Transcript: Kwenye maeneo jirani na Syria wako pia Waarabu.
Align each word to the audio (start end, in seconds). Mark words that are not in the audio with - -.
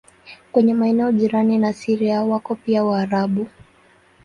Kwenye 0.51 0.73
maeneo 0.73 1.11
jirani 1.11 1.57
na 1.57 1.73
Syria 1.73 2.23
wako 2.23 2.55
pia 2.55 2.83
Waarabu. 2.83 3.47